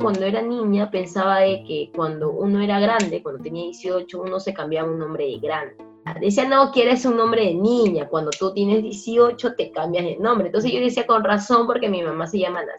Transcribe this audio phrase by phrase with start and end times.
[0.00, 4.54] Cuando era niña pensaba de que cuando uno era grande, cuando tenía 18, uno se
[4.54, 5.88] cambiaba un nombre de grande
[6.20, 10.48] decía, no, quieres un nombre de niña, cuando tú tienes 18 te cambias el nombre.
[10.48, 12.72] Entonces yo decía con razón porque mi mamá se llama Ana.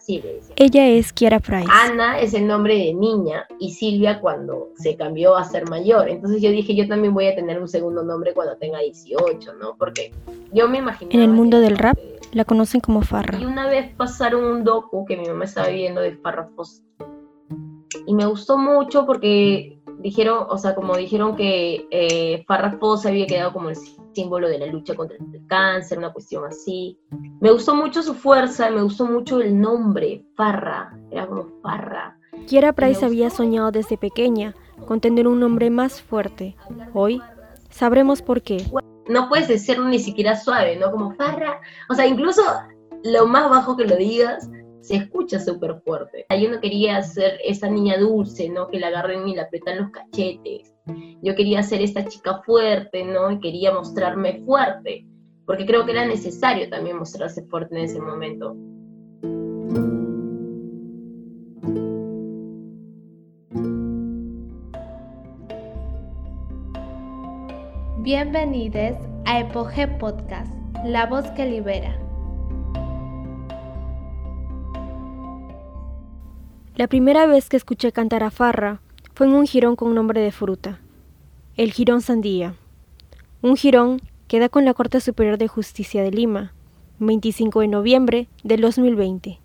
[0.55, 1.67] Ella es Kiara Price.
[1.69, 6.09] Ana es el nombre de niña y Silvia cuando se cambió a ser mayor.
[6.09, 9.75] Entonces yo dije, yo también voy a tener un segundo nombre cuando tenga 18, ¿no?
[9.77, 10.11] Porque
[10.51, 11.11] yo me imagino...
[11.11, 11.97] En el mundo del rap
[12.31, 13.39] la conocen como Farra.
[13.39, 16.49] Y una vez pasaron un docu que mi mamá estaba viendo de Farra
[18.05, 23.27] Y me gustó mucho porque dijeron, o sea, como dijeron que eh, Farrah se había
[23.27, 23.75] quedado como el
[24.13, 26.99] símbolo de la lucha contra el cáncer, una cuestión así.
[27.39, 32.17] Me gustó mucho su fuerza, me gustó mucho el nombre, Farra, era como Farra.
[32.47, 34.55] Kiera Price había soñado desde pequeña
[34.85, 36.55] con tener un nombre más fuerte.
[36.93, 37.21] Hoy
[37.69, 38.65] sabremos por qué.
[39.09, 40.91] No puedes decirlo ni siquiera suave, ¿no?
[40.91, 41.59] Como Farra.
[41.89, 42.41] O sea, incluso
[43.03, 44.49] lo más bajo que lo digas,
[44.81, 46.25] se escucha súper fuerte.
[46.29, 48.67] Yo no quería ser esa niña dulce, ¿no?
[48.67, 50.73] Que la agarren y la apretan los cachetes.
[51.21, 53.31] Yo quería ser esta chica fuerte, ¿no?
[53.31, 55.05] Y quería mostrarme fuerte,
[55.45, 58.55] porque creo que era necesario también mostrarse fuerte en ese momento.
[68.11, 70.51] Bienvenidos a Epoge Podcast,
[70.83, 71.95] la voz que libera.
[76.75, 78.81] La primera vez que escuché cantar a Farra
[79.13, 80.79] fue en un jirón con nombre de fruta,
[81.55, 82.55] el jirón Sandía.
[83.43, 86.53] Un jirón que da con la Corte Superior de Justicia de Lima,
[86.97, 89.39] 25 de noviembre del 2020.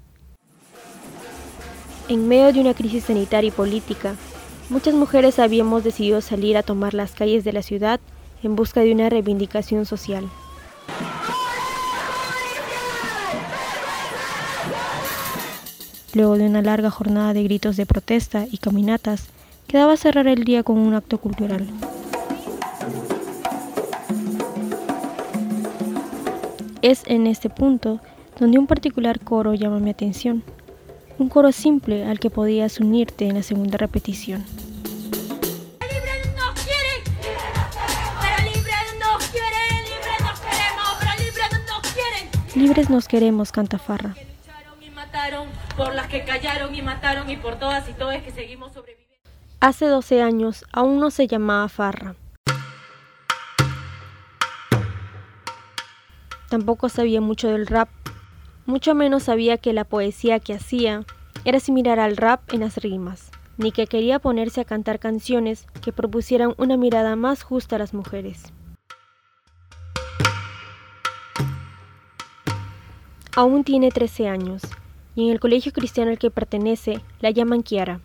[2.09, 4.15] En medio de una crisis sanitaria y política,
[4.71, 8.01] muchas mujeres habíamos decidido salir a tomar las calles de la ciudad
[8.45, 10.29] en busca de una reivindicación social.
[16.13, 19.27] Luego de una larga jornada de gritos de protesta y caminatas,
[19.67, 21.67] quedaba cerrar el día con un acto cultural.
[26.83, 27.99] Es en este punto
[28.39, 30.45] donde un particular coro llama mi atención,
[31.19, 34.45] un coro simple al que podías unirte en la segunda repetición.
[42.65, 44.15] Libres nos queremos, canta Farra
[45.77, 49.29] por las que callaron y mataron y por todas y todos que seguimos sobreviviendo.
[49.61, 52.15] Hace 12 años aún no se llamaba Farra.
[56.49, 57.91] Tampoco sabía mucho del rap,
[58.65, 61.05] mucho menos sabía que la poesía que hacía
[61.45, 65.93] era similar al rap en las rimas, ni que quería ponerse a cantar canciones que
[65.93, 68.55] propusieran una mirada más justa a las mujeres.
[73.37, 74.63] Aún tiene 13 años
[75.17, 78.01] y en el colegio cristiano al que pertenece la llaman Kiara,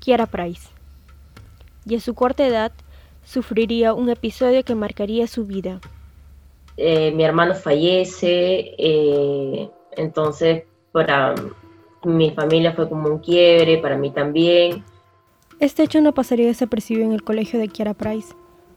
[0.00, 0.68] Kiara Price.
[1.86, 2.72] Y a su corta edad
[3.24, 5.80] sufriría un episodio que marcaría su vida.
[6.76, 11.34] Eh, mi hermano fallece, eh, entonces para
[12.02, 14.84] mi familia fue como un quiebre, para mí también.
[15.58, 18.34] Este hecho no pasaría desapercibido en el colegio de Kiara Price,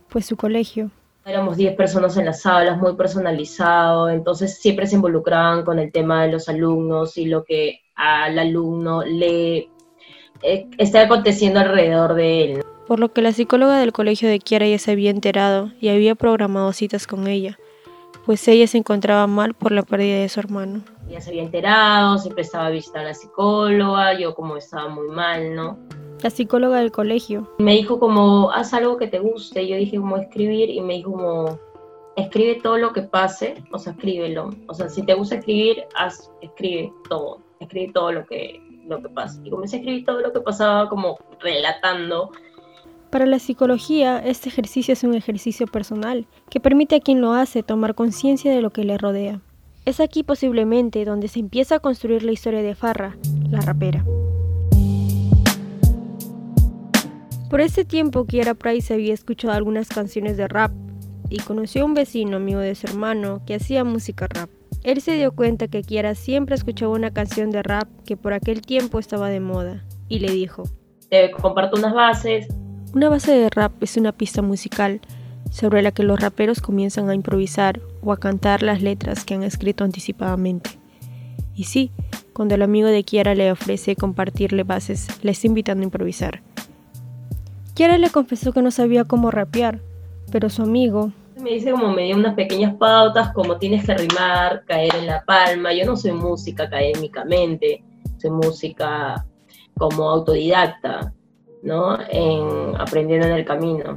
[0.08, 0.92] pues su colegio,
[1.28, 6.24] Éramos 10 personas en las aulas, muy personalizado, entonces siempre se involucraban con el tema
[6.24, 9.68] de los alumnos y lo que al alumno le
[10.42, 12.64] eh, está aconteciendo alrededor de él.
[12.88, 16.16] Por lo que la psicóloga del colegio de Kiara ya se había enterado y había
[16.16, 17.60] programado citas con ella,
[18.26, 20.80] pues ella se encontraba mal por la pérdida de su hermano.
[21.10, 25.54] Ya se había enterado, siempre estaba vista a la psicóloga, yo como estaba muy mal,
[25.54, 25.78] ¿no?
[26.22, 27.48] La psicóloga del colegio.
[27.60, 29.68] Me dijo como, haz algo que te guste.
[29.68, 31.60] Yo dije como escribir y me dijo como,
[32.16, 34.50] escribe todo lo que pase, o sea, escríbelo.
[34.68, 39.10] O sea, si te gusta escribir, haz, escribe todo, escribe todo lo que, lo que
[39.10, 39.40] pasa.
[39.44, 42.32] Y comencé a escribir todo lo que pasaba como relatando.
[43.12, 47.64] Para la psicología, este ejercicio es un ejercicio personal que permite a quien lo hace
[47.64, 49.40] tomar conciencia de lo que le rodea.
[49.86, 53.16] Es aquí posiblemente donde se empieza a construir la historia de Farra,
[53.50, 54.04] la rapera.
[57.50, 60.72] Por ese tiempo, Kiera Price había escuchado algunas canciones de rap
[61.30, 64.50] y conoció a un vecino amigo de su hermano que hacía música rap.
[64.84, 68.62] Él se dio cuenta que Kiera siempre escuchaba una canción de rap que por aquel
[68.62, 70.64] tiempo estaba de moda y le dijo:
[71.10, 72.48] Te comparto unas bases.
[72.94, 75.00] Una base de rap es una pista musical
[75.50, 79.44] sobre la que los raperos comienzan a improvisar o a cantar las letras que han
[79.44, 80.72] escrito anticipadamente.
[81.56, 81.92] Y sí,
[82.34, 86.42] cuando el amigo de Kiara le ofrece compartirle bases, le está invitando a improvisar.
[87.78, 89.82] Kiara le confesó que no sabía cómo rapear,
[90.32, 91.12] pero su amigo...
[91.40, 95.24] Me dice como me dio unas pequeñas pautas, como tienes que rimar, caer en la
[95.26, 95.72] palma.
[95.72, 97.84] Yo no soy música académicamente,
[98.18, 99.24] soy música
[99.78, 101.14] como autodidacta,
[101.62, 102.00] ¿no?
[102.10, 103.96] En aprendiendo en el camino.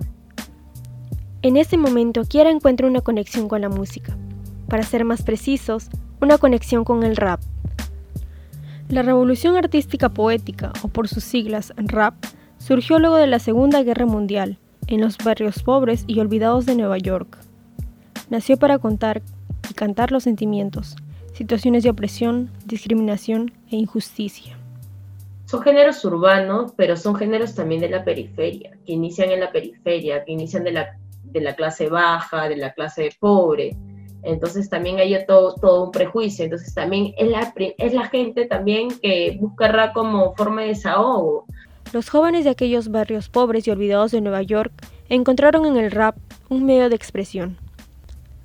[1.40, 4.14] En ese momento, Kiara encuentra una conexión con la música.
[4.68, 5.88] Para ser más precisos,
[6.20, 7.40] una conexión con el rap.
[8.90, 12.12] La revolución artística poética, o por sus siglas rap,
[12.60, 16.98] surgió luego de la Segunda Guerra Mundial, en los barrios pobres y olvidados de Nueva
[16.98, 17.38] York.
[18.28, 19.22] Nació para contar
[19.68, 20.96] y cantar los sentimientos,
[21.32, 24.56] situaciones de opresión, discriminación e injusticia.
[25.46, 30.24] Son géneros urbanos, pero son géneros también de la periferia, que inician en la periferia,
[30.24, 33.76] que inician de la, de la clase baja, de la clase pobre.
[34.22, 36.44] Entonces también hay todo, todo un prejuicio.
[36.44, 41.46] Entonces también es la, es la gente también que busca rap como forma de desahogo.
[41.92, 44.72] Los jóvenes de aquellos barrios pobres y olvidados de Nueva York
[45.08, 46.16] encontraron en el rap
[46.48, 47.56] un medio de expresión,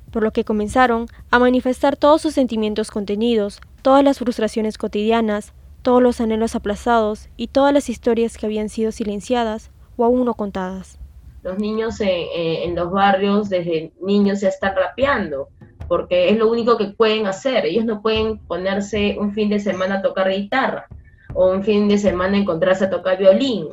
[0.09, 5.53] por lo que comenzaron a manifestar todos sus sentimientos contenidos, todas las frustraciones cotidianas,
[5.83, 10.33] todos los anhelos aplazados y todas las historias que habían sido silenciadas o aún no
[10.33, 10.98] contadas.
[11.44, 15.50] Los niños en, los barrios desde niños ya están rapeando,
[15.88, 17.68] porque es lo único que pueden hacer.
[17.68, 20.88] Ellos no pueden ponerse un fin de semana a tocar guitarra
[21.36, 23.68] o un fin de semana encontrarse a tocar violín,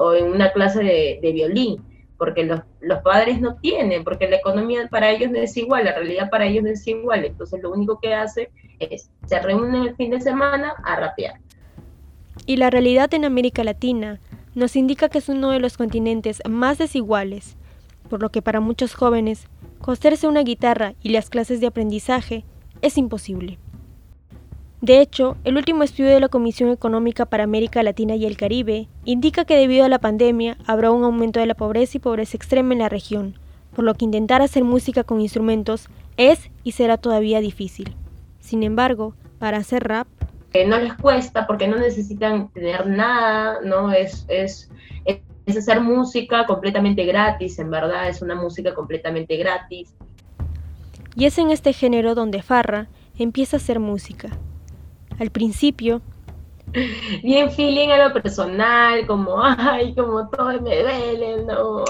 [0.00, 1.82] o en una clase de, violín,
[2.16, 5.94] porque los, los, padres no tienen, porque la economía para ellos no es igual, la
[5.94, 9.96] realidad para ellos no es igual, entonces lo único que hace es, se reúnen el
[9.96, 11.34] fin de semana a rapear.
[12.46, 14.18] Y la realidad en América Latina
[14.54, 17.56] nos indica que es uno de los continentes más desiguales,
[18.08, 19.48] por lo que para muchos jóvenes,
[19.80, 22.44] coserse una guitarra y las clases de aprendizaje
[22.80, 23.58] es imposible.
[24.82, 28.88] De hecho, el último estudio de la Comisión Económica para América Latina y el Caribe
[29.04, 32.72] indica que debido a la pandemia habrá un aumento de la pobreza y pobreza extrema
[32.72, 33.38] en la región,
[33.76, 37.94] por lo que intentar hacer música con instrumentos es y será todavía difícil.
[38.40, 40.08] Sin embargo, para hacer rap...
[40.66, 43.92] no les cuesta porque no necesitan tener nada, ¿no?
[43.92, 44.68] Es, es,
[45.04, 49.94] es hacer música completamente gratis, en verdad, es una música completamente gratis.
[51.14, 54.30] Y es en este género donde Farra empieza a hacer música
[55.18, 56.02] al principio.
[57.22, 61.84] Bien feeling a lo personal, como, ay, como todo me duele, ¿no?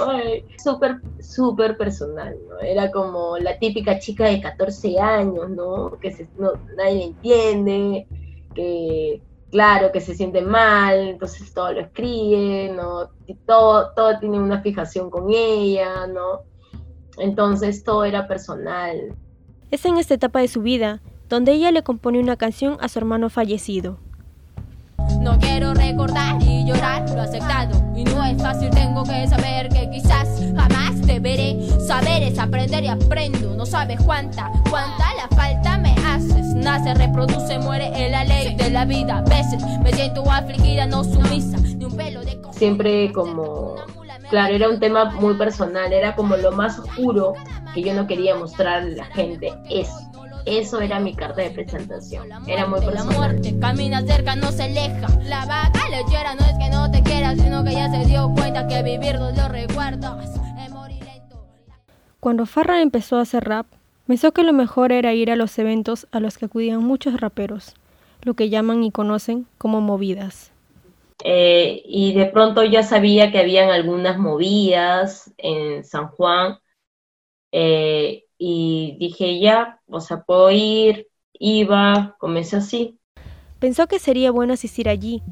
[0.59, 2.59] Súper, súper personal, ¿no?
[2.59, 5.99] Era como la típica chica de 14 años, ¿no?
[6.01, 8.09] Que se, no, nadie entiende,
[8.55, 9.23] que,
[9.53, 13.09] claro, que se siente mal, entonces todo lo escribe, ¿no?
[13.27, 16.41] Y todo, todo tiene una fijación con ella, ¿no?
[17.19, 19.15] Entonces todo era personal.
[19.71, 21.01] Es en esta etapa de su vida
[21.33, 23.97] donde ella le compone una canción a su hermano fallecido.
[25.19, 27.83] No quiero recordar y llorar lo aceptado.
[27.97, 31.57] Y no es fácil, tengo que saber que quizás jamás te veré.
[31.81, 33.57] Saber es aprender y aprendo.
[33.57, 36.55] No sabes cuánta, cuánta la falta me haces.
[36.55, 39.17] Nace, reproduce, muere en la ley de la vida.
[39.17, 41.57] A veces me siento afligida, no sumisa.
[41.57, 43.77] Ni un pelo de Siempre como.
[44.29, 45.95] Claro, era un tema muy personal.
[45.95, 47.33] Era como lo más oscuro
[47.73, 49.51] que yo no quería mostrar a la gente.
[49.71, 50.12] Eso
[50.47, 52.29] eso era mi carta de presentación.
[52.47, 53.41] Era muy personal.
[53.61, 55.09] camina cerca, no se aleja.
[55.25, 58.67] La vaca lechera no es que no te quiera, sino que ya se dio cuenta
[58.67, 60.41] que vivir no lo recuerdas.
[62.21, 63.67] Cuando Farra empezó a hacer rap,
[64.07, 67.75] pensó que lo mejor era ir a los eventos a los que acudían muchos raperos,
[68.23, 70.53] lo que llaman y conocen como movidas.
[71.25, 76.59] Eh, y de pronto ya sabía que habían algunas movidas en San Juan
[77.53, 82.99] eh, y dije ya, o sea, puedo ir, iba, comencé así.
[83.61, 85.23] Pensó que sería bueno asistir allí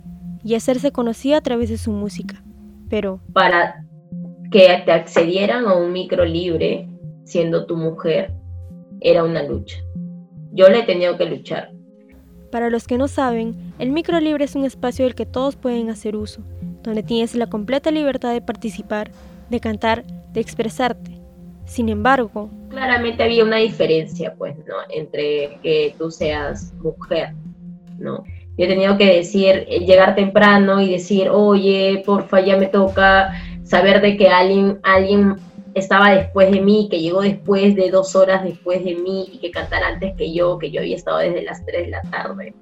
[0.45, 2.41] y hacerse conocida a través de su música,
[2.89, 3.21] pero...
[3.33, 3.85] Para
[4.53, 6.89] que te accedieran a un micro libre,
[7.25, 8.33] siendo tu mujer,
[9.01, 9.79] era una lucha.
[10.53, 11.73] Yo le he tenido que luchar.
[12.53, 15.91] Para los que no saben, el micro libre es un espacio del que todos pueden
[15.91, 16.43] hacer uso,
[16.85, 19.11] donde tienes la completa libertad de participar,
[19.49, 21.20] de cantar, de expresarte.
[21.71, 24.75] Sin embargo, claramente había una diferencia, pues, ¿no?
[24.89, 27.29] Entre que tú seas mujer,
[27.97, 28.25] ¿no?
[28.59, 33.41] Yo he tenido que decir, eh, llegar temprano y decir, oye, porfa, ya me toca
[33.63, 35.37] saber de que alguien, alguien
[35.75, 39.53] estaba después de mí, que llegó después de dos horas después de mí y que
[39.53, 42.53] cantara antes que yo, que yo había estado desde las tres de la tarde.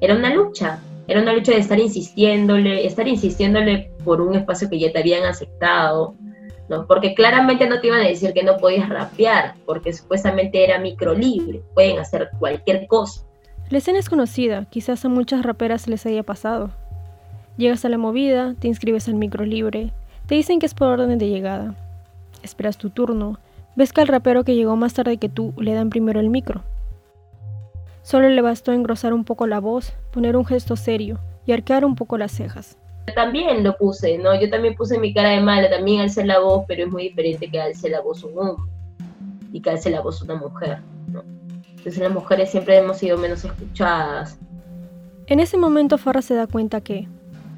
[0.00, 4.80] Era una lucha, era una lucha de estar insistiéndole, estar insistiéndole por un espacio que
[4.80, 6.16] ya te habían aceptado,
[6.68, 6.86] ¿no?
[6.86, 11.14] Porque claramente no te iban a decir que no podías rapear, porque supuestamente era micro
[11.14, 13.22] libre, pueden hacer cualquier cosa.
[13.68, 16.70] La escena es conocida, quizás a muchas raperas les haya pasado.
[17.56, 19.92] Llegas a la movida, te inscribes al micro libre,
[20.26, 21.74] te dicen que es por orden de llegada.
[22.42, 23.38] Esperas tu turno,
[23.74, 26.62] ves que al rapero que llegó más tarde que tú le dan primero el micro.
[28.02, 31.96] Solo le bastó engrosar un poco la voz, poner un gesto serio, y arquear un
[31.96, 32.76] poco las cejas.
[33.14, 34.38] También lo puse, ¿no?
[34.38, 37.48] Yo también puse mi cara de mala, también alcé la voz, pero es muy diferente
[37.50, 38.72] que alce la voz un hombre
[39.52, 41.22] y que alce la voz una mujer, ¿no?
[41.68, 44.38] Entonces las mujeres siempre hemos sido menos escuchadas.
[45.28, 47.08] En ese momento Farra se da cuenta que...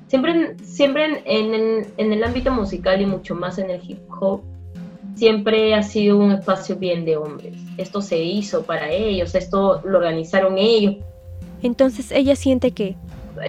[0.06, 4.42] Siempre, siempre en, el, en el ámbito musical y mucho más en el hip hop,
[5.14, 7.56] siempre ha sido un espacio bien de hombres.
[7.76, 10.96] Esto se hizo para ellos, esto lo organizaron ellos.
[11.62, 12.96] Entonces ella siente que...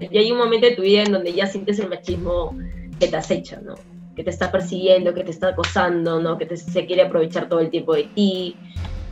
[0.10, 2.56] Y hay un momento de tu vida en donde ya sientes el machismo
[3.00, 3.76] que te acecha, ¿no?
[4.16, 6.38] Que te está persiguiendo, que te está acosando, ¿no?
[6.38, 8.56] Que te, se quiere aprovechar todo el tiempo de ti,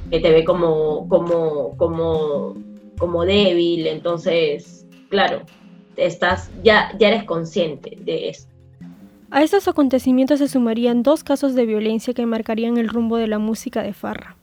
[0.10, 2.56] que te ve como, como, como,
[2.98, 3.88] como débil.
[3.88, 5.42] Entonces, claro,
[5.96, 8.48] estás, ya, ya eres consciente de eso.
[9.30, 13.40] A estos acontecimientos se sumarían dos casos de violencia que marcarían el rumbo de la
[13.40, 14.38] música de Farra.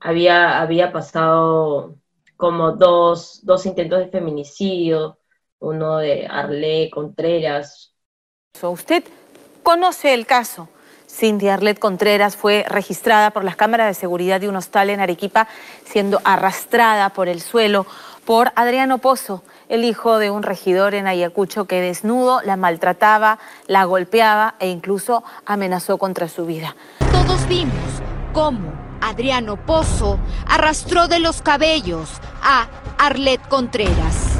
[0.00, 1.96] Había, había pasado
[2.36, 5.18] como dos, dos intentos de feminicidio,
[5.62, 7.94] uno de Arlé Contreras.
[8.60, 9.04] Usted
[9.62, 10.68] conoce el caso.
[11.08, 15.46] Cindy Arlet Contreras fue registrada por las cámaras de seguridad de un hostal en Arequipa,
[15.84, 17.86] siendo arrastrada por el suelo
[18.24, 23.84] por Adriano Pozo, el hijo de un regidor en Ayacucho que desnudo la maltrataba, la
[23.84, 26.76] golpeaba e incluso amenazó contra su vida.
[27.10, 27.74] Todos vimos
[28.32, 32.08] cómo Adriano Pozo arrastró de los cabellos
[32.42, 34.31] a Arlet Contreras.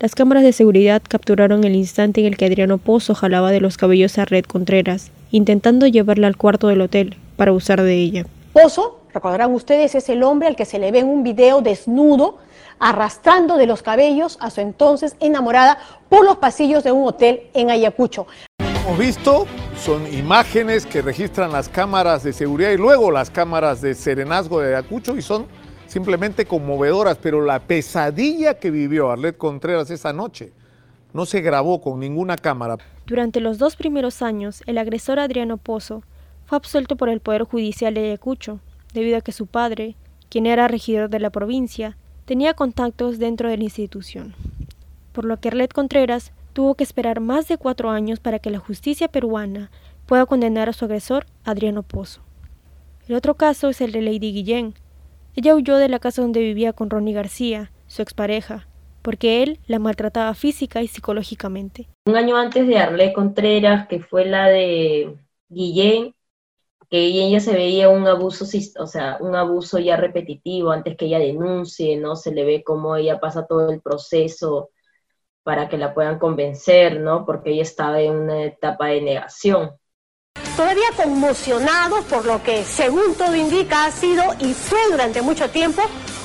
[0.00, 3.76] Las cámaras de seguridad capturaron el instante en el que Adriano Pozo jalaba de los
[3.76, 8.24] cabellos a Arlet Contreras, intentando llevarla al cuarto del hotel para usar de ella.
[8.54, 12.38] Pozo, recordarán ustedes, es el hombre al que se le ve en un video desnudo
[12.78, 15.76] arrastrando de los cabellos a su entonces enamorada
[16.08, 18.26] por los pasillos de un hotel en Ayacucho.
[18.58, 19.46] Hemos visto,
[19.84, 24.68] son imágenes que registran las cámaras de seguridad y luego las cámaras de serenazgo de
[24.68, 25.46] Ayacucho y son
[25.90, 30.52] simplemente conmovedoras, pero la pesadilla que vivió Arlet Contreras esa noche
[31.12, 32.78] no se grabó con ninguna cámara.
[33.06, 36.04] Durante los dos primeros años, el agresor Adriano Pozo
[36.46, 38.60] fue absuelto por el Poder Judicial de Ayacucho,
[38.94, 39.96] debido a que su padre,
[40.28, 44.34] quien era regidor de la provincia, tenía contactos dentro de la institución,
[45.12, 48.60] por lo que Arlet Contreras tuvo que esperar más de cuatro años para que la
[48.60, 49.70] justicia peruana
[50.06, 52.20] pueda condenar a su agresor, Adriano Pozo.
[53.08, 54.74] El otro caso es el de Lady Guillén.
[55.42, 58.68] Ella huyó de la casa donde vivía con Ronnie García, su expareja,
[59.00, 61.88] porque él la maltrataba física y psicológicamente.
[62.04, 65.16] Un año antes de Arlet Contreras, que fue la de
[65.48, 66.14] Guillén,
[66.90, 68.44] que ella se veía un abuso,
[68.80, 72.16] o sea, un abuso ya repetitivo antes que ella denuncie, ¿no?
[72.16, 74.68] Se le ve cómo ella pasa todo el proceso
[75.42, 77.24] para que la puedan convencer, ¿no?
[77.24, 79.70] Porque ella estaba en una etapa de negación.
[80.56, 85.82] Todavía conmocionados por lo que, según todo indica, ha sido y fue durante mucho tiempo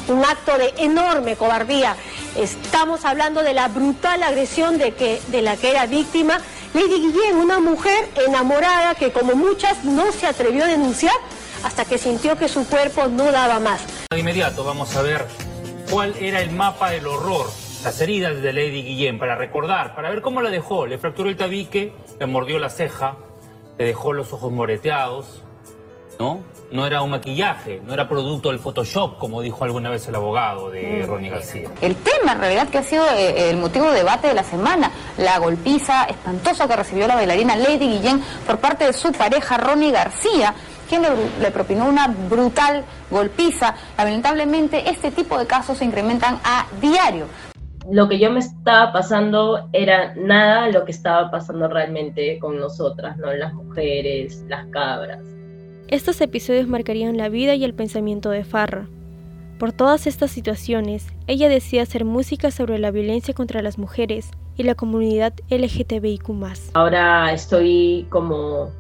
[0.08, 1.96] un acto de enorme cobardía.
[2.36, 6.40] Estamos hablando de la brutal agresión de, que, de la que era víctima
[6.74, 11.16] Lady Guillén, una mujer enamorada que como muchas no se atrevió a denunciar
[11.64, 13.82] hasta que sintió que su cuerpo no daba más.
[14.12, 15.26] De inmediato vamos a ver
[15.90, 17.50] cuál era el mapa del horror,
[17.84, 20.86] las heridas de Lady Guillén, para recordar, para ver cómo la dejó.
[20.86, 23.16] Le fracturó el tabique, le mordió la ceja,
[23.78, 25.44] le dejó los ojos moreteados,
[26.20, 26.44] ¿no?
[26.72, 30.70] no era un maquillaje, no era producto del Photoshop, como dijo alguna vez el abogado
[30.72, 31.08] de mm.
[31.08, 31.70] Ronnie García.
[31.82, 34.92] El tema, en realidad, que ha sido eh, el motivo de debate de la semana,
[35.18, 39.92] la golpiza espantosa que recibió la bailarina Lady Guillén por parte de su pareja Ronnie
[39.92, 40.54] García,
[40.90, 41.04] quien
[41.42, 43.76] le, propinó una brutal golpiza.
[43.98, 47.28] Lamentablemente, este tipo de casos se incrementan a diario
[47.92, 53.18] lo que yo me estaba pasando era nada lo que estaba pasando realmente con nosotras,
[53.18, 53.34] ¿no?
[53.34, 55.20] Las mujeres, las cabras.
[55.88, 58.88] Estos episodios marcarían la vida y el pensamiento de Farra.
[59.60, 64.64] Por todas estas situaciones, ella decía hacer música sobre la violencia contra las mujeres y
[64.64, 66.30] la comunidad LGTBIQ.
[66.74, 68.72] Ahora estoy como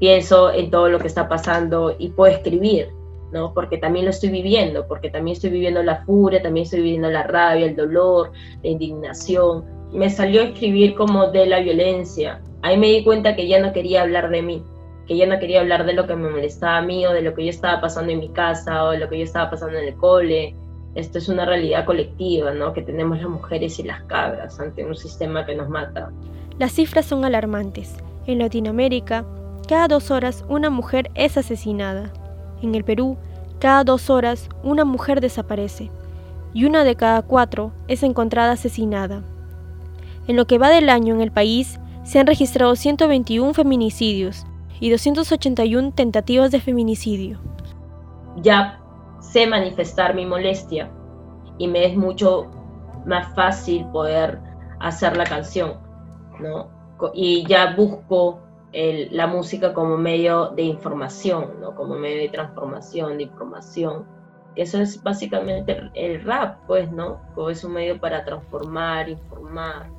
[0.00, 2.88] pienso en todo lo que está pasando y puedo escribir,
[3.32, 3.52] ¿no?
[3.52, 7.24] Porque también lo estoy viviendo, porque también estoy viviendo la furia, también estoy viviendo la
[7.24, 8.32] rabia, el dolor,
[8.62, 9.64] la indignación.
[9.92, 12.40] Me salió a escribir como de la violencia.
[12.62, 14.62] Ahí me di cuenta que ya no quería hablar de mí,
[15.06, 17.34] que yo no quería hablar de lo que me molestaba a mí o de lo
[17.34, 19.88] que yo estaba pasando en mi casa o de lo que yo estaba pasando en
[19.88, 20.54] el cole.
[20.94, 22.72] Esto es una realidad colectiva, ¿no?
[22.72, 26.10] Que tenemos las mujeres y las cabras ante un sistema que nos mata.
[26.58, 27.96] Las cifras son alarmantes.
[28.26, 29.24] En Latinoamérica,
[29.68, 32.12] cada dos horas una mujer es asesinada.
[32.62, 33.16] En el Perú,
[33.58, 35.90] cada dos horas una mujer desaparece.
[36.54, 39.22] Y una de cada cuatro es encontrada asesinada.
[40.26, 44.46] En lo que va del año en el país, se han registrado 121 feminicidios,
[44.80, 47.38] y 281 tentativas de feminicidio.
[48.42, 48.80] Ya
[49.20, 50.90] sé manifestar mi molestia
[51.58, 52.46] y me es mucho
[53.06, 54.38] más fácil poder
[54.80, 55.74] hacer la canción,
[56.38, 56.68] ¿no?
[57.14, 58.40] Y ya busco
[58.72, 61.74] la música como medio de información, ¿no?
[61.74, 64.04] Como medio de transformación, de información.
[64.56, 67.20] Eso es básicamente el rap, pues, ¿no?
[67.34, 69.90] Como es un medio para transformar, informar.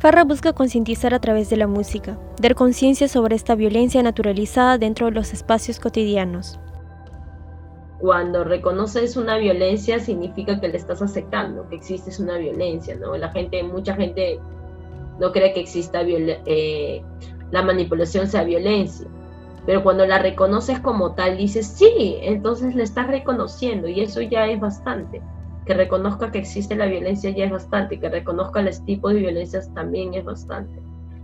[0.00, 5.06] Farra busca concientizar a través de la música, dar conciencia sobre esta violencia naturalizada dentro
[5.06, 6.60] de los espacios cotidianos.
[7.98, 13.16] Cuando reconoces una violencia significa que le estás aceptando, que existe una violencia, ¿no?
[13.16, 14.38] La gente, mucha gente
[15.18, 17.02] no cree que exista eh,
[17.50, 19.06] la manipulación sea violencia,
[19.66, 24.46] pero cuando la reconoces como tal dices, sí, entonces la estás reconociendo y eso ya
[24.46, 25.20] es bastante
[25.68, 29.70] que reconozca que existe la violencia ya es bastante, que reconozca los tipos de violencias
[29.74, 30.80] también es bastante.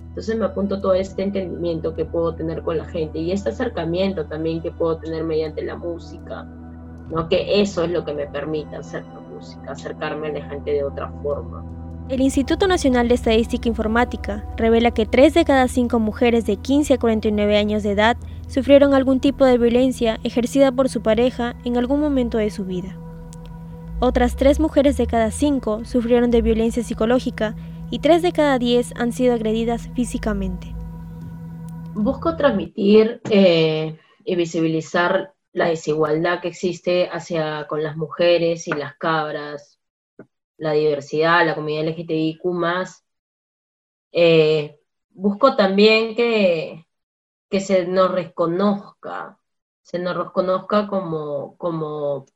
[0.09, 4.27] Entonces me apunto todo este entendimiento que puedo tener con la gente y este acercamiento
[4.27, 6.45] también que puedo tener mediante la música,
[7.11, 7.27] ¿no?
[7.27, 9.03] que eso es lo que me permite hacer
[9.35, 11.65] música, acercarme a la gente de otra forma.
[12.11, 16.95] El Instituto Nacional de Estadística Informática revela que 3 de cada 5 mujeres de 15
[16.95, 21.79] a 49 años de edad sufrieron algún tipo de violencia ejercida por su pareja en
[21.79, 22.99] algún momento de su vida.
[24.01, 27.57] Otras tres mujeres de cada cinco sufrieron de violencia psicológica
[27.91, 30.75] y tres de cada diez han sido agredidas físicamente.
[31.95, 33.97] Busco transmitir eh,
[34.27, 39.74] y visibilizar la desigualdad que existe hacia con las mujeres y las cabras,
[40.57, 42.41] la diversidad, la comunidad LGTBIQ
[44.13, 44.79] eh,
[45.11, 46.87] busco también que,
[47.51, 49.39] que se nos reconozca,
[49.83, 52.27] se nos reconozca como, como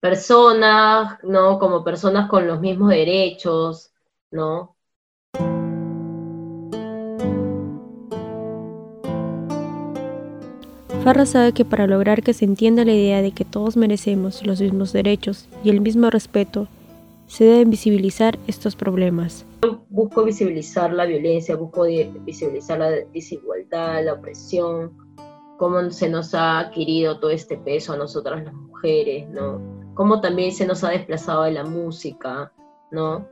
[0.00, 1.58] personas, ¿no?
[1.58, 3.92] Como personas con los mismos derechos,
[4.30, 4.76] ¿no?
[11.04, 14.60] Farra sabe que para lograr que se entienda la idea de que todos merecemos los
[14.60, 16.68] mismos derechos y el mismo respeto,
[17.32, 19.46] se deben visibilizar estos problemas.
[19.88, 21.84] Busco visibilizar la violencia, busco
[22.26, 24.92] visibilizar la desigualdad, la opresión,
[25.56, 29.62] cómo se nos ha adquirido todo este peso a nosotras las mujeres, ¿no?
[29.94, 32.52] cómo también se nos ha desplazado de la música,
[32.90, 33.26] ¿no?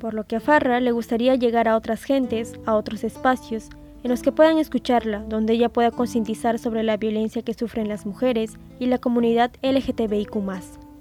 [0.00, 3.68] Por lo que a Farra le gustaría llegar a otras gentes, a otros espacios,
[4.02, 8.06] en los que puedan escucharla, donde ella pueda concientizar sobre la violencia que sufren las
[8.06, 10.34] mujeres y la comunidad LGTBIQ.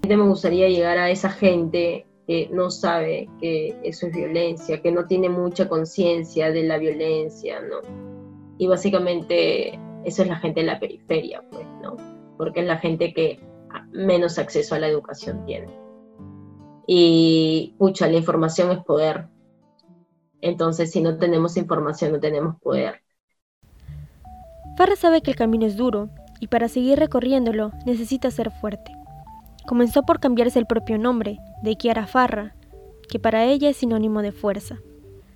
[0.08, 5.06] Me gustaría llegar a esa gente que no sabe que eso es violencia, que no
[5.06, 7.78] tiene mucha conciencia de la violencia, ¿no?
[8.58, 11.96] Y básicamente eso es la gente de la periferia, pues, ¿no?
[12.38, 13.40] Porque es la gente que
[13.92, 15.68] menos acceso a la educación tiene.
[16.88, 19.28] Y, pucha, la información es poder.
[20.42, 23.02] Entonces, si no tenemos información, no tenemos poder.
[24.78, 26.10] Farra sabe que el camino es duro
[26.40, 29.01] y para seguir recorriéndolo necesita ser fuerte.
[29.68, 32.56] Comenzó por cambiarse el propio nombre, de Kiara Farra,
[33.10, 34.80] que para ella es sinónimo de fuerza.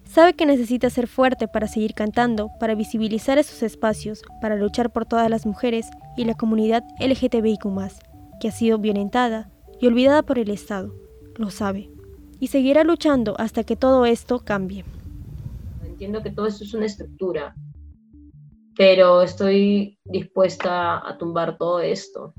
[0.05, 5.05] Sabe que necesita ser fuerte para seguir cantando, para visibilizar esos espacios, para luchar por
[5.05, 7.65] todas las mujeres y la comunidad LGTBIQ
[8.39, 10.93] que ha sido violentada y olvidada por el Estado.
[11.35, 11.89] Lo sabe.
[12.39, 14.85] Y seguirá luchando hasta que todo esto cambie.
[15.83, 17.55] Entiendo que todo esto es una estructura,
[18.77, 22.33] pero estoy dispuesta a tumbar todo esto.